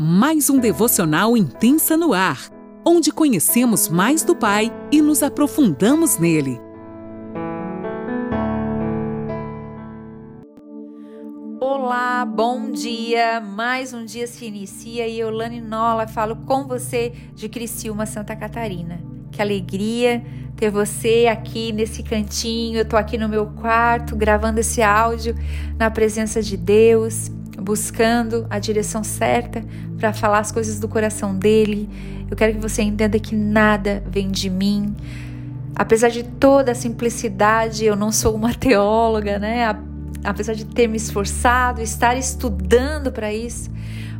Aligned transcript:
mais 0.00 0.48
um 0.48 0.60
devocional 0.60 1.36
intensa 1.36 1.96
no 1.96 2.12
ar, 2.12 2.52
onde 2.86 3.10
conhecemos 3.10 3.88
mais 3.88 4.22
do 4.22 4.36
Pai 4.36 4.72
e 4.92 5.02
nos 5.02 5.24
aprofundamos 5.24 6.18
nele. 6.18 6.60
Olá, 11.60 12.24
bom 12.24 12.70
dia! 12.70 13.40
Mais 13.40 13.92
um 13.92 14.04
dia 14.04 14.28
se 14.28 14.44
inicia 14.44 15.08
e 15.08 15.18
eu, 15.18 15.30
Lani 15.30 15.60
Nola, 15.60 16.06
falo 16.06 16.36
com 16.46 16.64
você 16.64 17.12
de 17.34 17.48
Criciúma, 17.48 18.06
Santa 18.06 18.36
Catarina. 18.36 19.00
Que 19.32 19.42
alegria 19.42 20.24
ter 20.54 20.70
você 20.70 21.26
aqui 21.28 21.72
nesse 21.72 22.04
cantinho. 22.04 22.78
Eu 22.78 22.84
tô 22.84 22.96
aqui 22.96 23.18
no 23.18 23.28
meu 23.28 23.46
quarto 23.46 24.14
gravando 24.14 24.60
esse 24.60 24.80
áudio 24.80 25.34
na 25.76 25.90
presença 25.90 26.40
de 26.40 26.56
Deus 26.56 27.32
buscando 27.68 28.46
a 28.48 28.58
direção 28.58 29.04
certa 29.04 29.62
para 29.98 30.10
falar 30.14 30.38
as 30.38 30.50
coisas 30.50 30.80
do 30.80 30.88
coração 30.88 31.34
dele. 31.36 31.86
Eu 32.30 32.34
quero 32.34 32.54
que 32.54 32.58
você 32.58 32.80
entenda 32.80 33.20
que 33.20 33.36
nada 33.36 34.02
vem 34.10 34.30
de 34.30 34.48
mim. 34.48 34.96
Apesar 35.74 36.08
de 36.08 36.22
toda 36.22 36.72
a 36.72 36.74
simplicidade, 36.74 37.84
eu 37.84 37.94
não 37.94 38.10
sou 38.10 38.34
uma 38.34 38.54
teóloga, 38.56 39.38
né? 39.38 39.66
Apesar 40.24 40.54
de 40.54 40.64
ter 40.64 40.88
me 40.88 40.96
esforçado, 40.96 41.82
estar 41.82 42.16
estudando 42.16 43.12
para 43.12 43.34
isso, 43.34 43.68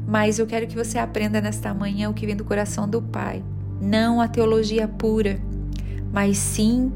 mas 0.06 0.38
eu 0.38 0.46
quero 0.46 0.66
que 0.66 0.76
você 0.76 0.98
aprenda 0.98 1.40
nesta 1.40 1.72
manhã 1.72 2.10
o 2.10 2.14
que 2.14 2.26
vem 2.26 2.36
do 2.36 2.44
coração 2.44 2.86
do 2.86 3.00
Pai. 3.00 3.42
Não 3.80 4.20
a 4.20 4.28
teologia 4.28 4.86
pura, 4.86 5.40
mas 6.12 6.36
sim 6.36 6.92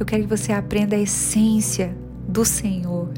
eu 0.00 0.04
quero 0.04 0.24
que 0.24 0.28
você 0.28 0.52
aprenda 0.52 0.96
a 0.96 0.98
essência 0.98 1.96
do 2.26 2.44
Senhor. 2.44 3.10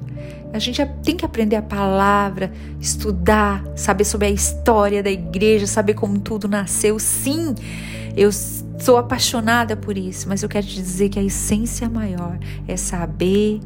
A 0.53 0.59
gente 0.59 0.85
tem 1.03 1.17
que 1.17 1.25
aprender 1.25 1.57
a 1.57 1.63
palavra, 1.63 2.51
estudar, 2.81 3.63
saber 3.77 4.05
sobre 4.05 4.27
a 4.27 4.31
história 4.31 5.03
da 5.03 5.11
igreja, 5.11 5.67
saber 5.67 5.95
como 5.95 6.19
tudo 6.19 6.49
nasceu. 6.49 6.99
Sim, 6.99 7.55
eu 8.17 8.31
sou 8.33 8.97
apaixonada 8.97 9.77
por 9.77 9.99
isso, 9.99 10.29
mas 10.29 10.43
eu 10.43 10.49
quero 10.49 10.67
te 10.67 10.75
dizer 10.75 11.11
que 11.11 11.19
a 11.19 11.23
essência 11.23 11.89
maior 11.89 12.39
é 12.67 12.77
saber 12.77 13.61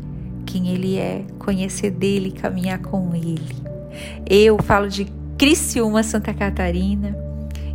quem 0.45 0.69
Ele 0.69 0.99
é, 0.99 1.25
conhecer 1.39 1.91
dele, 1.91 2.33
caminhar 2.33 2.79
com 2.81 3.15
Ele. 3.15 3.57
Eu 4.29 4.61
falo 4.63 4.89
de 4.89 5.07
Criciúma, 5.39 6.03
Santa 6.03 6.35
Catarina, 6.35 7.17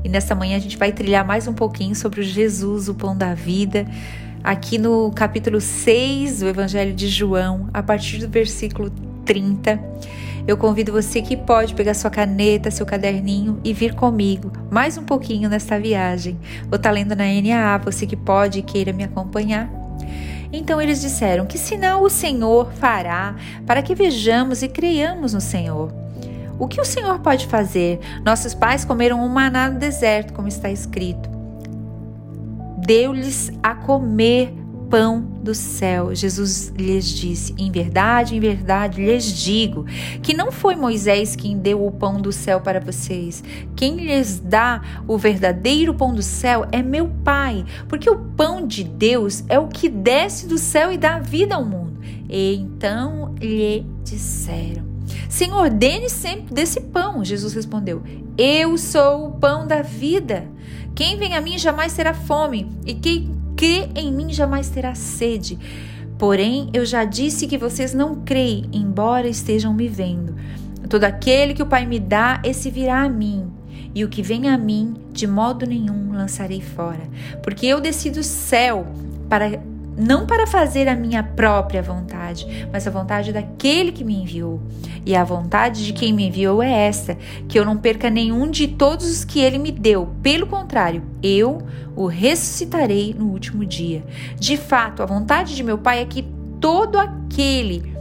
e 0.03 0.09
nesta 0.09 0.35
manhã 0.35 0.57
a 0.57 0.59
gente 0.59 0.77
vai 0.77 0.91
trilhar 0.91 1.25
mais 1.25 1.47
um 1.47 1.53
pouquinho 1.53 1.95
sobre 1.95 2.21
o 2.21 2.23
Jesus, 2.23 2.89
o 2.89 2.93
pão 2.93 3.17
da 3.17 3.33
vida 3.33 3.85
aqui 4.43 4.77
no 4.77 5.11
capítulo 5.11 5.59
6 5.59 6.39
do 6.39 6.47
Evangelho 6.47 6.93
de 6.93 7.07
João, 7.07 7.69
a 7.73 7.81
partir 7.81 8.19
do 8.19 8.29
versículo 8.29 8.89
30. 9.25 9.79
Eu 10.47 10.55
convido 10.55 10.93
você 10.93 11.21
que 11.21 11.35
pode 11.35 11.73
pegar 11.73 11.93
sua 11.93 12.09
caneta, 12.09 12.71
seu 12.71 12.85
caderninho 12.85 13.59
e 13.63 13.73
vir 13.73 13.93
comigo 13.93 14.51
mais 14.71 14.97
um 14.97 15.03
pouquinho 15.03 15.49
nesta 15.49 15.77
viagem. 15.79 16.39
Vou 16.69 16.77
estar 16.77 16.91
lendo 16.91 17.15
na 17.15 17.25
NAA, 17.25 17.77
você 17.79 18.05
que 18.05 18.15
pode 18.15 18.59
e 18.59 18.61
queira 18.61 18.93
me 18.93 19.03
acompanhar. 19.03 19.69
Então 20.51 20.81
eles 20.81 21.01
disseram: 21.01 21.45
Que 21.45 21.57
sinal 21.57 22.01
o 22.01 22.09
Senhor 22.09 22.71
fará 22.73 23.35
para 23.65 23.81
que 23.81 23.93
vejamos 23.93 24.63
e 24.63 24.69
creiamos 24.69 25.33
no 25.33 25.41
Senhor? 25.41 25.93
O 26.57 26.67
que 26.67 26.79
o 26.79 26.85
Senhor 26.85 27.19
pode 27.19 27.45
fazer? 27.47 27.99
Nossos 28.25 28.53
pais 28.53 28.85
comeram 28.85 29.23
um 29.23 29.27
maná 29.27 29.69
no 29.69 29.77
deserto, 29.77 30.33
como 30.33 30.47
está 30.47 30.71
escrito 30.71 31.36
deu-lhes 32.87 33.51
a 33.61 33.75
comer 33.75 34.53
pão 34.89 35.19
do 35.43 35.53
céu. 35.53 36.15
Jesus 36.15 36.73
lhes 36.77 37.05
disse: 37.09 37.53
Em 37.57 37.69
verdade, 37.69 38.33
em 38.33 38.39
verdade 38.39 39.03
lhes 39.03 39.25
digo 39.25 39.85
que 40.23 40.33
não 40.33 40.53
foi 40.53 40.77
Moisés 40.77 41.35
quem 41.35 41.57
deu 41.57 41.85
o 41.85 41.91
pão 41.91 42.21
do 42.21 42.31
céu 42.31 42.61
para 42.61 42.79
vocês. 42.79 43.43
Quem 43.75 43.97
lhes 43.97 44.39
dá 44.39 44.81
o 45.05 45.17
verdadeiro 45.17 45.93
pão 45.93 46.13
do 46.13 46.23
céu 46.23 46.65
é 46.71 46.81
meu 46.81 47.11
Pai, 47.25 47.65
porque 47.89 48.09
o 48.09 48.17
pão 48.17 48.65
de 48.65 48.85
Deus 48.85 49.43
é 49.49 49.59
o 49.59 49.67
que 49.67 49.89
desce 49.89 50.47
do 50.47 50.57
céu 50.57 50.89
e 50.89 50.97
dá 50.97 51.19
vida 51.19 51.55
ao 51.55 51.65
mundo. 51.65 51.99
E 52.29 52.55
então 52.55 53.35
lhe 53.37 53.85
disseram: 54.01 54.96
Senhor, 55.29 55.69
dê-nos 55.69 56.11
sempre 56.11 56.53
desse 56.53 56.81
pão. 56.81 57.23
Jesus 57.23 57.53
respondeu: 57.53 58.01
Eu 58.37 58.77
sou 58.77 59.27
o 59.27 59.31
pão 59.31 59.67
da 59.67 59.81
vida. 59.81 60.47
Quem 60.95 61.17
vem 61.17 61.35
a 61.35 61.41
mim 61.41 61.57
jamais 61.57 61.93
terá 61.93 62.13
fome, 62.13 62.71
e 62.85 62.93
quem 62.93 63.35
crê 63.55 63.89
em 63.95 64.11
mim 64.11 64.33
jamais 64.33 64.69
terá 64.69 64.95
sede. 64.95 65.57
Porém, 66.17 66.69
eu 66.73 66.85
já 66.85 67.05
disse 67.05 67.45
que 67.45 67.57
vocês 67.57 67.93
não 67.93 68.15
creem, 68.15 68.65
embora 68.73 69.27
estejam 69.27 69.73
me 69.73 69.87
vendo. 69.87 70.35
Todo 70.89 71.03
aquele 71.03 71.53
que 71.53 71.61
o 71.61 71.67
Pai 71.67 71.85
me 71.85 71.99
dá, 71.99 72.41
esse 72.43 72.71
virá 72.71 73.03
a 73.03 73.09
mim. 73.09 73.51
E 73.93 74.03
o 74.03 74.09
que 74.09 74.21
vem 74.21 74.49
a 74.49 74.57
mim, 74.57 74.95
de 75.11 75.27
modo 75.27 75.65
nenhum 75.65 76.13
lançarei 76.13 76.61
fora. 76.61 77.01
Porque 77.43 77.65
eu 77.65 77.79
desci 77.79 78.09
do 78.09 78.23
céu 78.23 78.87
para 79.29 79.61
não 79.97 80.27
para 80.27 80.45
fazer 80.45 80.87
a 80.87 80.95
minha 80.95 81.23
própria 81.23 81.81
vontade, 81.81 82.67
mas 82.71 82.85
a 82.85 82.91
vontade 82.91 83.33
daquele 83.33 83.91
que 83.91 84.03
me 84.03 84.15
enviou. 84.15 84.61
E 85.05 85.15
a 85.15 85.23
vontade 85.23 85.85
de 85.85 85.93
quem 85.93 86.13
me 86.13 86.27
enviou 86.27 86.61
é 86.61 86.71
esta: 86.87 87.17
que 87.47 87.57
eu 87.57 87.65
não 87.65 87.77
perca 87.77 88.09
nenhum 88.09 88.49
de 88.49 88.67
todos 88.67 89.09
os 89.09 89.25
que 89.25 89.39
ele 89.39 89.57
me 89.57 89.71
deu. 89.71 90.09
Pelo 90.21 90.45
contrário, 90.45 91.01
eu 91.23 91.63
o 91.95 92.05
ressuscitarei 92.05 93.15
no 93.17 93.25
último 93.25 93.65
dia. 93.65 94.03
De 94.39 94.55
fato, 94.55 95.01
a 95.01 95.05
vontade 95.05 95.55
de 95.55 95.63
meu 95.63 95.79
Pai 95.79 96.01
é 96.01 96.05
que 96.05 96.23
todo 96.61 96.99
aquele 96.99 97.95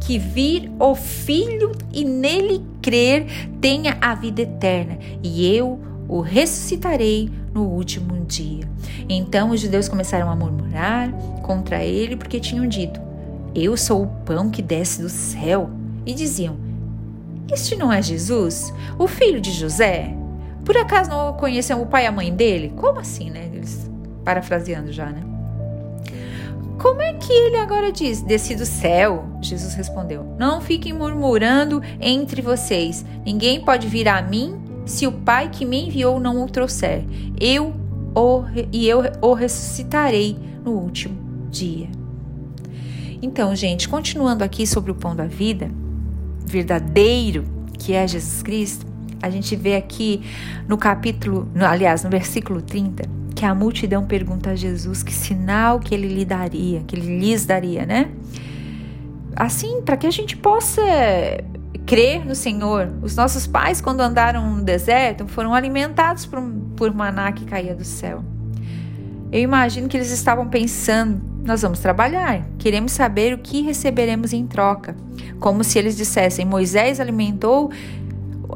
que 0.00 0.18
vir 0.18 0.70
o 0.78 0.94
Filho 0.94 1.72
e 1.92 2.04
nele 2.04 2.64
crer 2.80 3.26
tenha 3.60 3.98
a 4.00 4.14
vida 4.14 4.42
eterna, 4.42 4.98
e 5.22 5.46
eu 5.54 5.80
o 6.08 6.20
ressuscitarei 6.20 7.30
no 7.52 7.64
último 7.64 8.24
dia. 8.24 8.68
Então 9.08 9.50
os 9.50 9.60
judeus 9.60 9.88
começaram 9.88 10.30
a 10.30 10.36
murmurar 10.36 11.10
contra 11.42 11.82
ele 11.82 12.16
porque 12.16 12.40
tinham 12.40 12.66
dito: 12.66 13.00
Eu 13.54 13.76
sou 13.76 14.02
o 14.02 14.08
pão 14.24 14.50
que 14.50 14.62
desce 14.62 15.00
do 15.00 15.08
céu. 15.08 15.70
E 16.04 16.14
diziam: 16.14 16.56
Este 17.50 17.74
não 17.76 17.92
é 17.92 18.00
Jesus, 18.00 18.72
o 18.98 19.08
filho 19.08 19.40
de 19.40 19.50
José? 19.50 20.14
Por 20.64 20.76
acaso 20.76 21.10
não 21.10 21.32
conhecem 21.34 21.76
o 21.76 21.86
pai 21.86 22.04
e 22.04 22.06
a 22.06 22.12
mãe 22.12 22.32
dele? 22.32 22.72
Como 22.76 22.98
assim, 22.98 23.30
né? 23.30 23.50
Eles 23.52 23.90
parafraseando 24.24 24.92
já, 24.92 25.06
né? 25.06 25.22
Como 26.78 27.00
é 27.00 27.14
que 27.14 27.32
ele 27.32 27.56
agora 27.56 27.90
diz: 27.90 28.20
Desci 28.20 28.54
do 28.54 28.66
céu? 28.66 29.24
Jesus 29.40 29.74
respondeu: 29.74 30.24
Não 30.38 30.60
fiquem 30.60 30.92
murmurando 30.92 31.82
entre 32.00 32.42
vocês. 32.42 33.04
Ninguém 33.24 33.64
pode 33.64 33.88
vir 33.88 34.08
a 34.08 34.20
mim 34.20 34.65
se 34.86 35.06
o 35.06 35.12
Pai 35.12 35.50
que 35.50 35.66
me 35.66 35.88
enviou 35.88 36.18
não 36.18 36.42
o 36.42 36.48
trouxer. 36.48 37.04
Eu 37.38 37.74
o, 38.14 38.44
e 38.72 38.88
eu 38.88 39.02
o 39.20 39.34
ressuscitarei 39.34 40.38
no 40.64 40.70
último 40.70 41.18
dia. 41.50 41.88
Então, 43.20 43.54
gente, 43.54 43.88
continuando 43.88 44.44
aqui 44.44 44.66
sobre 44.66 44.90
o 44.90 44.94
pão 44.94 45.14
da 45.14 45.26
vida, 45.26 45.70
verdadeiro, 46.44 47.44
que 47.78 47.92
é 47.92 48.06
Jesus 48.06 48.42
Cristo, 48.42 48.86
a 49.20 49.28
gente 49.28 49.56
vê 49.56 49.74
aqui 49.74 50.22
no 50.68 50.78
capítulo, 50.78 51.48
no, 51.54 51.64
aliás, 51.66 52.04
no 52.04 52.10
versículo 52.10 52.62
30, 52.62 53.08
que 53.34 53.44
a 53.44 53.54
multidão 53.54 54.06
pergunta 54.06 54.50
a 54.50 54.54
Jesus 54.54 55.02
que 55.02 55.12
sinal 55.12 55.80
que 55.80 55.94
ele 55.94 56.08
lhe 56.08 56.24
daria, 56.24 56.82
que 56.86 56.94
ele 56.96 57.18
lhes 57.18 57.44
daria, 57.44 57.84
né? 57.84 58.10
Assim, 59.34 59.82
para 59.82 59.96
que 59.96 60.06
a 60.06 60.10
gente 60.10 60.36
possa 60.36 60.82
crer 61.86 62.24
no 62.24 62.34
Senhor. 62.34 62.92
Os 63.02 63.14
nossos 63.16 63.46
pais, 63.46 63.80
quando 63.80 64.00
andaram 64.00 64.56
no 64.56 64.62
deserto, 64.62 65.26
foram 65.26 65.54
alimentados 65.54 66.26
por, 66.26 66.42
por 66.76 66.94
maná 66.94 67.30
que 67.32 67.44
caía 67.44 67.74
do 67.74 67.84
céu. 67.84 68.24
Eu 69.30 69.40
imagino 69.40 69.88
que 69.88 69.96
eles 69.96 70.10
estavam 70.10 70.48
pensando: 70.48 71.20
nós 71.44 71.62
vamos 71.62 71.78
trabalhar, 71.78 72.46
queremos 72.58 72.92
saber 72.92 73.34
o 73.34 73.38
que 73.38 73.62
receberemos 73.62 74.32
em 74.32 74.46
troca. 74.46 74.96
Como 75.38 75.62
se 75.62 75.78
eles 75.78 75.96
dissessem: 75.96 76.44
Moisés 76.44 77.00
alimentou 77.00 77.70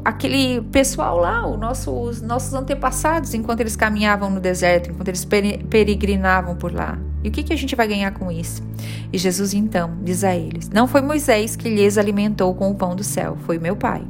aquele 0.03 0.61
pessoal 0.71 1.17
lá, 1.17 1.41
nosso, 1.57 1.91
os 1.91 2.21
nossos 2.21 2.53
antepassados, 2.53 3.33
enquanto 3.33 3.59
eles 3.59 3.75
caminhavam 3.75 4.29
no 4.29 4.39
deserto, 4.39 4.89
enquanto 4.89 5.09
eles 5.09 5.25
peregrinavam 5.25 6.55
por 6.55 6.73
lá. 6.73 6.97
E 7.23 7.29
o 7.29 7.31
que, 7.31 7.43
que 7.43 7.53
a 7.53 7.57
gente 7.57 7.75
vai 7.75 7.87
ganhar 7.87 8.11
com 8.11 8.31
isso? 8.31 8.63
E 9.11 9.17
Jesus 9.17 9.53
então 9.53 9.97
diz 10.03 10.23
a 10.23 10.35
eles: 10.35 10.69
Não 10.69 10.87
foi 10.87 11.01
Moisés 11.01 11.55
que 11.55 11.69
lhes 11.69 11.97
alimentou 11.97 12.53
com 12.55 12.71
o 12.71 12.75
pão 12.75 12.95
do 12.95 13.03
céu, 13.03 13.37
foi 13.45 13.59
meu 13.59 13.75
Pai. 13.75 14.03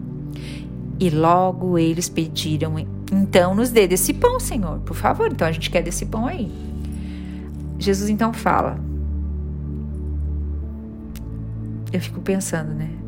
E 0.99 1.09
logo 1.09 1.77
eles 1.77 2.07
pediram: 2.07 2.75
Então 3.11 3.55
nos 3.55 3.69
dê 3.69 3.87
desse 3.87 4.13
pão, 4.13 4.39
Senhor, 4.39 4.79
por 4.79 4.95
favor. 4.95 5.29
Então 5.31 5.47
a 5.47 5.51
gente 5.51 5.69
quer 5.69 5.81
desse 5.81 6.05
pão 6.05 6.25
aí. 6.25 6.51
Jesus 7.79 8.09
então 8.09 8.31
fala. 8.31 8.79
Eu 11.91 11.99
fico 11.99 12.21
pensando, 12.21 12.73
né? 12.73 13.00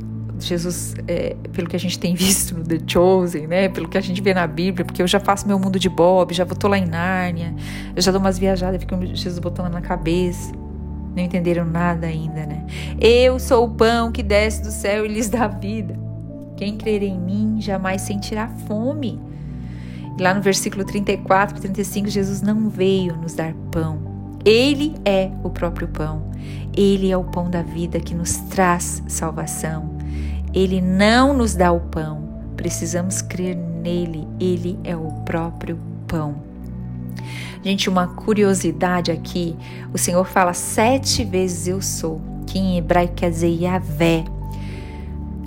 Jesus, 0.45 0.95
é, 1.07 1.35
pelo 1.51 1.67
que 1.67 1.75
a 1.75 1.79
gente 1.79 1.97
tem 1.97 2.13
visto 2.15 2.57
no 2.57 2.63
The 2.63 2.79
Chosen, 2.85 3.47
né? 3.47 3.69
Pelo 3.69 3.87
que 3.87 3.97
a 3.97 4.01
gente 4.01 4.21
vê 4.21 4.33
na 4.33 4.47
Bíblia, 4.47 4.85
porque 4.85 5.01
eu 5.01 5.07
já 5.07 5.19
faço 5.19 5.47
meu 5.47 5.59
mundo 5.59 5.79
de 5.79 5.89
Bob, 5.89 6.33
já 6.33 6.45
tô 6.45 6.67
lá 6.67 6.77
em 6.77 6.85
Nárnia, 6.85 7.53
eu 7.95 8.01
já 8.01 8.11
dou 8.11 8.19
umas 8.19 8.37
viajadas, 8.37 8.79
fico 8.79 8.95
Jesus 9.15 9.39
botando 9.39 9.71
na 9.71 9.81
cabeça. 9.81 10.51
Não 11.15 11.23
entenderam 11.23 11.65
nada 11.65 12.07
ainda, 12.07 12.45
né? 12.45 12.65
Eu 12.99 13.39
sou 13.39 13.65
o 13.65 13.69
pão 13.69 14.11
que 14.11 14.23
desce 14.23 14.63
do 14.63 14.71
céu 14.71 15.05
e 15.05 15.07
lhes 15.07 15.29
dá 15.29 15.47
vida. 15.47 15.95
Quem 16.57 16.77
crer 16.77 17.03
em 17.03 17.19
mim 17.19 17.57
jamais 17.59 18.01
sentirá 18.01 18.47
fome. 18.67 19.19
E 20.17 20.21
lá 20.21 20.33
no 20.33 20.41
versículo 20.41 20.83
34 20.83 21.57
e 21.57 21.61
35, 21.61 22.07
Jesus 22.07 22.41
não 22.41 22.69
veio 22.69 23.15
nos 23.17 23.33
dar 23.33 23.53
pão. 23.71 24.13
Ele 24.45 24.95
é 25.05 25.31
o 25.43 25.49
próprio 25.49 25.87
pão. 25.87 26.31
Ele 26.75 27.11
é 27.11 27.17
o 27.17 27.23
pão 27.23 27.49
da 27.49 27.61
vida 27.61 27.99
que 27.99 28.15
nos 28.15 28.37
traz 28.37 29.03
salvação. 29.07 29.92
Ele 30.53 30.79
não 30.81 31.33
nos 31.33 31.55
dá 31.55 31.71
o 31.71 31.79
pão. 31.79 32.29
Precisamos 32.55 33.21
crer 33.21 33.55
nele. 33.55 34.27
Ele 34.39 34.79
é 34.83 34.95
o 34.95 35.11
próprio 35.25 35.79
pão. 36.07 36.35
Gente, 37.63 37.89
uma 37.89 38.07
curiosidade 38.07 39.11
aqui: 39.11 39.55
o 39.93 39.97
Senhor 39.97 40.25
fala 40.25 40.53
sete 40.53 41.23
vezes 41.23 41.67
eu 41.67 41.81
sou, 41.81 42.21
que 42.45 42.59
em 42.59 42.77
hebraico 42.77 43.15
quer 43.15 43.29
dizer 43.29 43.49
Yahvé. 43.49 44.25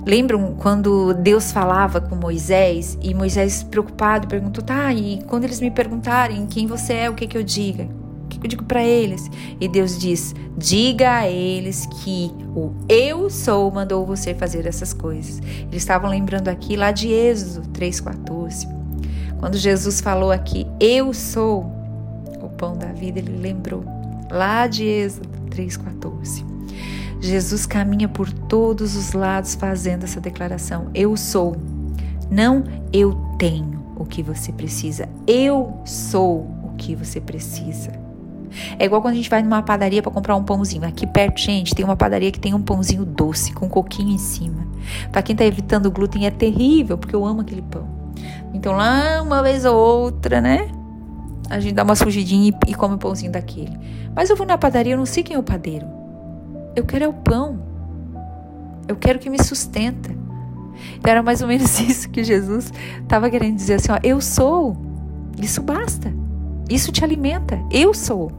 Lembram 0.05 0.55
quando 0.57 1.13
Deus 1.13 1.51
falava 1.51 1.99
com 1.99 2.15
Moisés 2.15 2.97
e 3.01 3.13
Moisés 3.13 3.61
preocupado 3.63 4.27
perguntou: 4.27 4.63
tá, 4.63 4.91
e 4.93 5.21
quando 5.27 5.43
eles 5.43 5.61
me 5.61 5.69
perguntarem 5.69 6.47
quem 6.47 6.65
você 6.65 6.93
é, 6.93 7.09
o 7.09 7.13
que, 7.13 7.27
que 7.27 7.37
eu 7.37 7.43
diga? 7.43 7.87
Que 8.39 8.45
eu 8.45 8.49
digo 8.49 8.63
para 8.63 8.83
eles? 8.83 9.29
E 9.59 9.67
Deus 9.67 9.97
diz: 9.97 10.33
diga 10.57 11.17
a 11.17 11.29
eles 11.29 11.85
que 11.85 12.31
o 12.55 12.71
eu 12.89 13.29
sou 13.29 13.71
mandou 13.71 14.05
você 14.05 14.33
fazer 14.33 14.65
essas 14.65 14.93
coisas. 14.93 15.39
Eles 15.39 15.83
estavam 15.83 16.09
lembrando 16.09 16.47
aqui 16.47 16.75
lá 16.75 16.91
de 16.91 17.11
Êxodo 17.11 17.67
3,14. 17.69 18.67
Quando 19.39 19.57
Jesus 19.57 20.01
falou 20.01 20.31
aqui, 20.31 20.65
eu 20.79 21.13
sou 21.13 21.71
o 22.41 22.49
pão 22.49 22.75
da 22.75 22.87
vida, 22.87 23.19
ele 23.19 23.37
lembrou 23.37 23.83
lá 24.31 24.67
de 24.67 24.83
Êxodo 24.83 25.29
3,14. 25.51 26.45
Jesus 27.19 27.65
caminha 27.65 28.07
por 28.07 28.31
todos 28.31 28.95
os 28.95 29.13
lados 29.13 29.55
fazendo 29.55 30.03
essa 30.03 30.21
declaração: 30.21 30.89
Eu 30.93 31.15
sou. 31.17 31.55
Não 32.29 32.63
eu 32.91 33.13
tenho 33.39 33.79
o 33.95 34.05
que 34.05 34.21
você 34.21 34.51
precisa. 34.51 35.07
Eu 35.25 35.81
sou 35.85 36.41
o 36.63 36.75
que 36.77 36.95
você 36.95 37.19
precisa. 37.19 38.06
É 38.79 38.85
igual 38.85 39.01
quando 39.01 39.13
a 39.13 39.17
gente 39.17 39.29
vai 39.29 39.41
numa 39.41 39.61
padaria 39.61 40.01
para 40.01 40.11
comprar 40.11 40.35
um 40.35 40.43
pãozinho. 40.43 40.85
Aqui 40.85 41.05
perto, 41.05 41.39
gente, 41.39 41.75
tem 41.75 41.83
uma 41.83 41.95
padaria 41.95 42.31
que 42.31 42.39
tem 42.39 42.53
um 42.53 42.61
pãozinho 42.61 43.05
doce 43.05 43.53
com 43.53 43.69
coquinho 43.69 44.11
em 44.11 44.17
cima. 44.17 44.67
Para 45.11 45.21
quem 45.21 45.35
tá 45.35 45.45
evitando 45.45 45.91
glúten 45.91 46.25
é 46.25 46.31
terrível, 46.31 46.97
porque 46.97 47.15
eu 47.15 47.25
amo 47.25 47.41
aquele 47.41 47.61
pão. 47.61 47.87
Então 48.53 48.73
lá 48.73 49.21
uma 49.21 49.41
vez 49.43 49.65
ou 49.65 49.75
outra, 49.75 50.41
né? 50.41 50.69
A 51.49 51.59
gente 51.59 51.73
dá 51.73 51.83
uma 51.83 51.95
fugidinha 51.95 52.51
e, 52.67 52.73
come 52.73 52.95
o 52.95 52.97
pãozinho 52.97 53.31
daquele. 53.31 53.77
Mas 54.13 54.29
eu 54.29 54.35
vou 54.35 54.45
na 54.45 54.57
padaria, 54.57 54.93
eu 54.93 54.97
não 54.97 55.05
sei 55.05 55.23
quem 55.23 55.35
é 55.35 55.39
o 55.39 55.43
padeiro. 55.43 55.87
Eu 56.75 56.83
quero 56.85 57.05
é 57.05 57.07
o 57.07 57.13
pão. 57.13 57.59
Eu 58.87 58.95
quero 58.95 59.19
que 59.19 59.29
me 59.29 59.41
sustenta. 59.41 60.11
Era 61.03 61.23
mais 61.23 61.41
ou 61.41 61.47
menos 61.47 61.79
isso 61.81 62.09
que 62.09 62.23
Jesus 62.23 62.71
estava 63.01 63.29
querendo 63.29 63.55
dizer 63.55 63.75
assim, 63.75 63.91
ó, 63.91 63.99
eu 64.03 64.19
sou. 64.19 64.75
Isso 65.41 65.61
basta. 65.61 66.13
Isso 66.69 66.91
te 66.91 67.03
alimenta. 67.03 67.59
Eu 67.71 67.93
sou. 67.93 68.31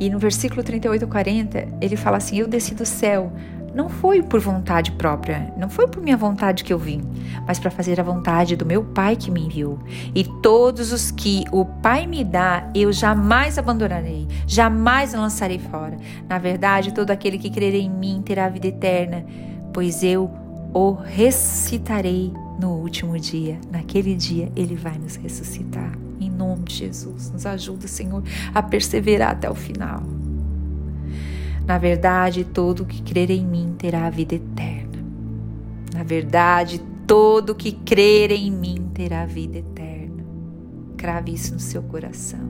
E 0.00 0.08
no 0.08 0.18
versículo 0.18 0.62
38 0.62 1.04
a 1.04 1.08
40, 1.08 1.68
ele 1.80 1.96
fala 1.96 2.16
assim: 2.18 2.38
Eu 2.38 2.46
desci 2.46 2.74
do 2.74 2.86
céu 2.86 3.32
não 3.78 3.88
foi 3.88 4.22
por 4.22 4.40
vontade 4.40 4.90
própria, 4.90 5.52
não 5.56 5.68
foi 5.68 5.86
por 5.86 6.02
minha 6.02 6.16
vontade 6.16 6.64
que 6.64 6.72
eu 6.72 6.78
vim, 6.78 7.00
mas 7.46 7.60
para 7.60 7.70
fazer 7.70 8.00
a 8.00 8.02
vontade 8.02 8.56
do 8.56 8.66
meu 8.66 8.82
Pai 8.82 9.14
que 9.14 9.30
me 9.30 9.42
enviou. 9.42 9.78
E 10.12 10.24
todos 10.24 10.90
os 10.92 11.12
que 11.12 11.44
o 11.52 11.64
Pai 11.64 12.04
me 12.04 12.24
dá, 12.24 12.68
eu 12.74 12.92
jamais 12.92 13.56
abandonarei, 13.56 14.26
jamais 14.48 15.14
lançarei 15.14 15.60
fora. 15.60 15.96
Na 16.28 16.38
verdade, 16.38 16.92
todo 16.92 17.12
aquele 17.12 17.38
que 17.38 17.50
crer 17.50 17.74
em 17.74 17.88
mim 17.88 18.20
terá 18.24 18.48
vida 18.48 18.66
eterna, 18.66 19.24
pois 19.72 20.02
eu 20.02 20.28
o 20.74 20.92
ressuscitarei 20.92 22.32
no 22.58 22.70
último 22.70 23.16
dia. 23.16 23.58
Naquele 23.70 24.14
dia 24.16 24.50
ele 24.56 24.74
vai 24.74 24.98
nos 24.98 25.14
ressuscitar. 25.14 26.07
Nome 26.38 26.62
de 26.62 26.76
Jesus, 26.76 27.32
nos 27.32 27.44
ajuda, 27.44 27.88
Senhor, 27.88 28.22
a 28.54 28.62
perseverar 28.62 29.32
até 29.32 29.50
o 29.50 29.54
final. 29.54 30.02
Na 31.66 31.76
verdade, 31.76 32.44
todo 32.44 32.86
que 32.86 33.02
crer 33.02 33.30
em 33.30 33.44
mim 33.44 33.74
terá 33.76 34.06
a 34.06 34.10
vida 34.10 34.36
eterna. 34.36 35.04
Na 35.92 36.04
verdade, 36.04 36.80
todo 37.06 37.54
que 37.54 37.72
crer 37.72 38.30
em 38.30 38.50
mim 38.50 38.88
terá 38.94 39.22
a 39.22 39.26
vida 39.26 39.58
eterna. 39.58 40.24
Crave 40.96 41.34
isso 41.34 41.52
no 41.52 41.60
seu 41.60 41.82
coração. 41.82 42.48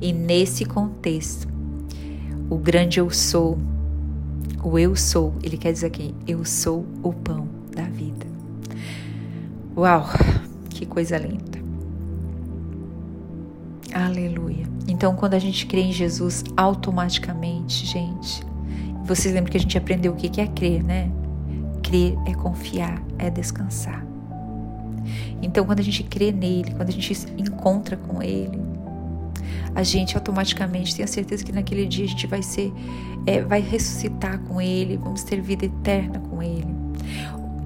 E 0.00 0.12
nesse 0.12 0.64
contexto, 0.64 1.48
o 2.48 2.56
grande 2.56 3.00
eu 3.00 3.10
sou, 3.10 3.58
o 4.62 4.78
eu 4.78 4.94
sou, 4.94 5.34
ele 5.42 5.56
quer 5.56 5.72
dizer 5.72 5.88
aqui, 5.88 6.14
eu 6.26 6.44
sou 6.44 6.86
o 7.02 7.12
pão 7.12 7.48
da 7.74 7.82
vida. 7.82 8.26
Uau, 9.76 10.06
que 10.70 10.86
coisa 10.86 11.18
linda. 11.18 11.43
Aleluia. 13.94 14.66
Então, 14.88 15.14
quando 15.14 15.34
a 15.34 15.38
gente 15.38 15.66
crê 15.66 15.82
em 15.82 15.92
Jesus, 15.92 16.42
automaticamente, 16.56 17.86
gente, 17.86 18.44
vocês 19.04 19.32
lembram 19.32 19.52
que 19.52 19.56
a 19.56 19.60
gente 19.60 19.78
aprendeu 19.78 20.12
o 20.12 20.16
que 20.16 20.40
é 20.40 20.48
crer, 20.48 20.82
né? 20.82 21.08
Crer 21.80 22.18
é 22.26 22.34
confiar, 22.34 23.00
é 23.18 23.30
descansar. 23.30 24.04
Então, 25.40 25.64
quando 25.64 25.78
a 25.78 25.82
gente 25.82 26.02
crê 26.02 26.32
nele, 26.32 26.72
quando 26.72 26.88
a 26.88 26.92
gente 26.92 27.14
se 27.14 27.28
encontra 27.38 27.96
com 27.96 28.20
ele, 28.20 28.58
a 29.76 29.84
gente 29.84 30.16
automaticamente 30.16 30.92
tem 30.96 31.04
a 31.04 31.08
certeza 31.08 31.44
que 31.44 31.52
naquele 31.52 31.86
dia 31.86 32.04
a 32.04 32.08
gente 32.08 32.26
vai 32.26 32.42
ser, 32.42 32.72
é, 33.26 33.42
vai 33.42 33.60
ressuscitar 33.60 34.40
com 34.40 34.60
ele, 34.60 34.96
vamos 34.96 35.22
ter 35.22 35.40
vida 35.40 35.66
eterna 35.66 36.18
com 36.18 36.42
ele. 36.42 36.66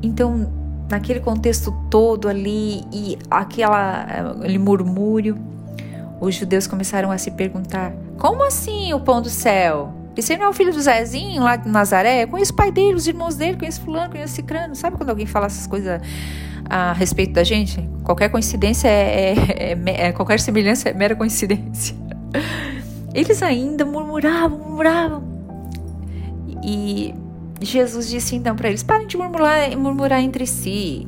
Então, 0.02 0.52
naquele 0.90 1.20
contexto 1.20 1.72
todo 1.88 2.28
ali 2.28 2.82
e 2.92 3.16
aquela 3.30 4.02
aquele 4.02 4.58
murmúrio, 4.58 5.47
os 6.20 6.34
judeus 6.34 6.66
começaram 6.66 7.10
a 7.10 7.18
se 7.18 7.30
perguntar: 7.30 7.92
como 8.18 8.44
assim 8.44 8.92
o 8.92 9.00
pão 9.00 9.22
do 9.22 9.30
céu? 9.30 9.94
Esse 10.16 10.36
não 10.36 10.46
é 10.46 10.48
o 10.48 10.52
filho 10.52 10.72
do 10.72 10.80
Zezinho 10.80 11.42
lá 11.42 11.54
de 11.54 11.68
Nazaré? 11.68 12.24
Eu 12.24 12.28
conheço 12.28 12.52
o 12.52 12.56
pai 12.56 12.72
dele, 12.72 12.94
os 12.94 13.06
irmãos 13.06 13.36
dele, 13.36 13.56
conheço 13.56 13.80
fulano, 13.82 14.10
conheço 14.10 14.34
cicrano. 14.34 14.74
Sabe 14.74 14.96
quando 14.96 15.10
alguém 15.10 15.26
fala 15.26 15.46
essas 15.46 15.64
coisas 15.64 16.00
a 16.68 16.92
respeito 16.92 17.34
da 17.34 17.44
gente? 17.44 17.88
Qualquer 18.02 18.28
coincidência 18.28 18.88
é, 18.88 19.34
é, 19.34 19.72
é, 19.72 20.06
é 20.08 20.12
qualquer 20.12 20.40
semelhança 20.40 20.88
é 20.88 20.92
mera 20.92 21.14
coincidência. 21.14 21.94
Eles 23.14 23.42
ainda 23.44 23.84
murmuravam, 23.84 24.58
murmuravam. 24.58 25.22
E 26.64 27.14
Jesus 27.60 28.08
disse 28.08 28.36
então 28.36 28.54
para 28.54 28.68
eles: 28.68 28.82
parem 28.82 29.06
de 29.06 29.16
murmurar, 29.16 29.76
murmurar 29.76 30.20
entre 30.20 30.46
si. 30.46 31.06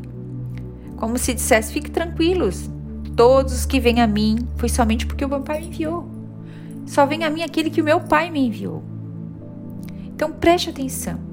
Como 0.96 1.18
se 1.18 1.34
dissesse: 1.34 1.72
fiquem 1.72 1.90
tranquilos. 1.90 2.70
Todos 3.16 3.52
os 3.52 3.66
que 3.66 3.80
vêm 3.80 4.00
a 4.00 4.06
mim 4.06 4.46
foi 4.56 4.68
somente 4.68 5.06
porque 5.06 5.24
o 5.24 5.28
meu 5.28 5.40
Pai 5.40 5.60
me 5.60 5.66
enviou. 5.68 6.08
Só 6.86 7.06
vem 7.06 7.24
a 7.24 7.30
mim 7.30 7.42
aquele 7.42 7.70
que 7.70 7.80
o 7.80 7.84
meu 7.84 8.00
Pai 8.00 8.30
me 8.30 8.46
enviou. 8.46 8.82
Então 10.06 10.32
preste 10.32 10.70
atenção. 10.70 11.30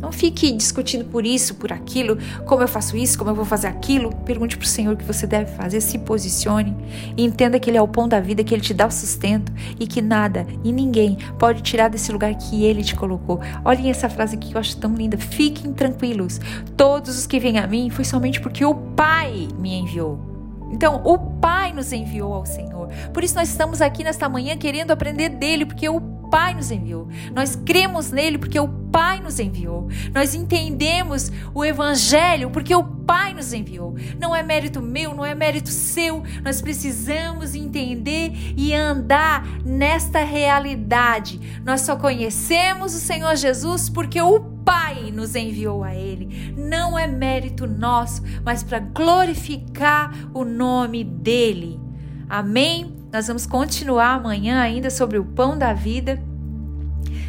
Não 0.00 0.10
fique 0.10 0.50
discutindo 0.50 1.04
por 1.04 1.26
isso, 1.26 1.54
por 1.56 1.70
aquilo, 1.72 2.16
como 2.46 2.62
eu 2.62 2.68
faço 2.68 2.96
isso, 2.96 3.18
como 3.18 3.30
eu 3.30 3.34
vou 3.34 3.44
fazer 3.44 3.66
aquilo. 3.66 4.10
Pergunte 4.24 4.56
para 4.56 4.64
o 4.64 4.68
Senhor 4.68 4.94
o 4.94 4.96
que 4.96 5.04
você 5.04 5.26
deve 5.26 5.52
fazer, 5.52 5.80
se 5.82 5.98
posicione 5.98 6.74
e 7.16 7.22
entenda 7.22 7.60
que 7.60 7.68
Ele 7.68 7.76
é 7.76 7.82
o 7.82 7.88
pão 7.88 8.08
da 8.08 8.18
vida, 8.18 8.42
que 8.42 8.54
Ele 8.54 8.62
te 8.62 8.72
dá 8.72 8.86
o 8.86 8.90
sustento 8.90 9.52
e 9.78 9.86
que 9.86 10.00
nada 10.00 10.46
e 10.64 10.72
ninguém 10.72 11.18
pode 11.38 11.62
tirar 11.62 11.88
desse 11.88 12.10
lugar 12.10 12.34
que 12.34 12.64
Ele 12.64 12.82
te 12.82 12.96
colocou. 12.96 13.40
Olhem 13.62 13.90
essa 13.90 14.08
frase 14.08 14.36
aqui 14.36 14.48
que 14.48 14.56
eu 14.56 14.60
acho 14.60 14.78
tão 14.78 14.94
linda. 14.94 15.18
Fiquem 15.18 15.72
tranquilos. 15.74 16.40
Todos 16.78 17.18
os 17.18 17.26
que 17.26 17.38
vêm 17.38 17.58
a 17.58 17.66
mim 17.66 17.90
foi 17.90 18.04
somente 18.04 18.40
porque 18.40 18.64
o 18.64 18.74
Pai 18.74 19.48
me 19.58 19.74
enviou. 19.74 20.29
Então, 20.70 21.02
o 21.04 21.18
Pai 21.18 21.72
nos 21.72 21.92
enviou 21.92 22.32
ao 22.32 22.46
Senhor. 22.46 22.88
Por 23.12 23.24
isso, 23.24 23.34
nós 23.34 23.48
estamos 23.48 23.82
aqui 23.82 24.04
nesta 24.04 24.28
manhã 24.28 24.56
querendo 24.56 24.90
aprender 24.90 25.28
dele, 25.30 25.66
porque 25.66 25.88
o 25.88 26.00
Pai 26.30 26.54
nos 26.54 26.70
enviou. 26.70 27.08
Nós 27.34 27.56
cremos 27.56 28.12
nele 28.12 28.38
porque 28.38 28.58
o 28.58 28.68
Pai 28.68 29.20
nos 29.20 29.40
enviou. 29.40 29.88
Nós 30.14 30.34
entendemos 30.34 31.30
o 31.52 31.64
Evangelho 31.64 32.50
porque 32.50 32.74
o 32.74 32.84
Pai 32.84 33.34
nos 33.34 33.52
enviou. 33.52 33.96
Não 34.18 34.34
é 34.34 34.42
mérito 34.42 34.80
meu, 34.80 35.12
não 35.12 35.24
é 35.24 35.34
mérito 35.34 35.70
seu. 35.70 36.22
Nós 36.44 36.62
precisamos 36.62 37.54
entender 37.56 38.32
e 38.56 38.72
andar 38.72 39.44
nesta 39.64 40.20
realidade. 40.20 41.60
Nós 41.64 41.80
só 41.80 41.96
conhecemos 41.96 42.94
o 42.94 43.00
Senhor 43.00 43.34
Jesus 43.34 43.88
porque 43.88 44.22
o 44.22 44.38
Pai 44.70 45.10
nos 45.10 45.34
enviou 45.34 45.82
a 45.82 45.96
Ele. 45.96 46.54
Não 46.56 46.96
é 46.96 47.04
mérito 47.04 47.66
nosso, 47.66 48.22
mas 48.44 48.62
para 48.62 48.78
glorificar 48.78 50.14
o 50.32 50.44
nome 50.44 51.02
dEle. 51.02 51.80
Amém? 52.28 52.94
Nós 53.12 53.26
vamos 53.26 53.46
continuar 53.46 54.14
amanhã 54.14 54.60
ainda 54.60 54.88
sobre 54.88 55.18
o 55.18 55.24
pão 55.24 55.58
da 55.58 55.72
vida. 55.72 56.22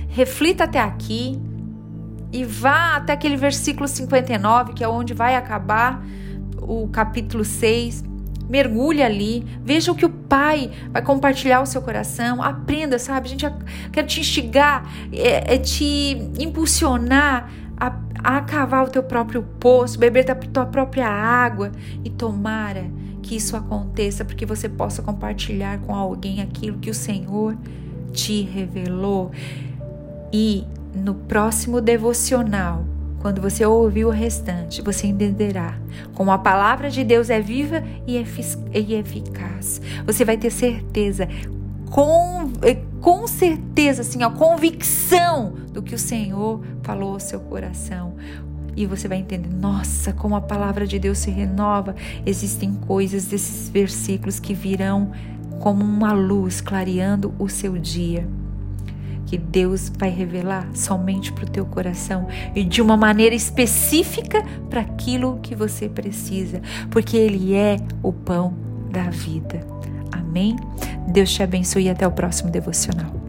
Reflita 0.07 0.65
até 0.65 0.77
aqui 0.77 1.41
e 2.31 2.45
vá 2.45 2.97
até 2.97 3.13
aquele 3.13 3.37
versículo 3.37 3.87
59, 3.87 4.73
que 4.73 4.83
é 4.83 4.87
onde 4.87 5.15
vai 5.15 5.35
acabar 5.35 6.05
o 6.61 6.89
capítulo 6.89 7.43
6. 7.43 8.03
Mergulhe 8.51 9.01
ali, 9.01 9.45
veja 9.63 9.93
o 9.93 9.95
que 9.95 10.05
o 10.05 10.09
Pai 10.09 10.69
vai 10.91 11.01
compartilhar 11.01 11.61
o 11.61 11.65
seu 11.65 11.81
coração, 11.81 12.43
aprenda, 12.43 12.99
sabe? 12.99 13.27
A 13.27 13.29
gente 13.29 13.45
quer 13.93 14.03
te 14.03 14.19
instigar, 14.19 14.85
é, 15.13 15.55
é 15.55 15.57
te 15.57 16.17
impulsionar 16.37 17.49
a, 17.77 17.95
a 18.21 18.41
cavar 18.41 18.83
o 18.83 18.89
teu 18.89 19.03
próprio 19.03 19.41
poço, 19.41 19.97
beber 19.97 20.25
da 20.25 20.35
tua 20.35 20.65
própria 20.65 21.07
água 21.07 21.71
e 22.03 22.09
tomara 22.09 22.91
que 23.23 23.37
isso 23.37 23.55
aconteça 23.55 24.25
porque 24.25 24.45
você 24.45 24.67
possa 24.67 25.01
compartilhar 25.01 25.79
com 25.79 25.95
alguém 25.95 26.41
aquilo 26.41 26.77
que 26.77 26.89
o 26.89 26.93
Senhor 26.93 27.55
te 28.11 28.41
revelou. 28.41 29.31
E 30.33 30.65
no 30.93 31.15
próximo 31.15 31.79
devocional, 31.79 32.85
quando 33.21 33.39
você 33.39 33.63
ouvir 33.63 34.05
o 34.05 34.09
restante, 34.09 34.81
você 34.81 35.05
entenderá 35.05 35.77
como 36.15 36.31
a 36.31 36.39
palavra 36.39 36.89
de 36.89 37.03
Deus 37.03 37.29
é 37.29 37.39
viva 37.39 37.83
e 38.07 38.17
eficaz. 38.17 39.79
Você 40.05 40.25
vai 40.25 40.37
ter 40.37 40.49
certeza, 40.49 41.27
com, 41.91 42.51
com 42.99 43.27
certeza, 43.27 44.01
assim, 44.01 44.23
a 44.23 44.29
convicção 44.29 45.53
do 45.71 45.83
que 45.83 45.93
o 45.93 45.99
Senhor 45.99 46.61
falou 46.81 47.13
ao 47.13 47.19
seu 47.19 47.39
coração. 47.39 48.15
E 48.75 48.87
você 48.87 49.07
vai 49.07 49.19
entender, 49.19 49.53
nossa, 49.53 50.11
como 50.13 50.35
a 50.35 50.41
palavra 50.41 50.87
de 50.87 50.97
Deus 50.97 51.19
se 51.19 51.29
renova. 51.29 51.95
Existem 52.25 52.73
coisas 52.73 53.25
desses 53.25 53.69
versículos 53.69 54.39
que 54.39 54.55
virão 54.55 55.11
como 55.59 55.83
uma 55.83 56.11
luz 56.11 56.59
clareando 56.59 57.35
o 57.37 57.47
seu 57.47 57.77
dia 57.77 58.27
que 59.31 59.37
Deus 59.37 59.89
vai 59.97 60.09
revelar 60.09 60.67
somente 60.73 61.31
para 61.31 61.45
o 61.45 61.49
teu 61.49 61.65
coração 61.65 62.27
e 62.53 62.65
de 62.65 62.81
uma 62.81 62.97
maneira 62.97 63.33
específica 63.33 64.43
para 64.69 64.81
aquilo 64.81 65.39
que 65.41 65.55
você 65.55 65.87
precisa, 65.87 66.61
porque 66.89 67.15
Ele 67.15 67.55
é 67.55 67.77
o 68.03 68.11
pão 68.11 68.53
da 68.91 69.09
vida. 69.09 69.65
Amém? 70.11 70.57
Deus 71.07 71.31
te 71.31 71.41
abençoe 71.41 71.85
e 71.85 71.89
até 71.89 72.05
o 72.05 72.11
próximo 72.11 72.51
devocional. 72.51 73.20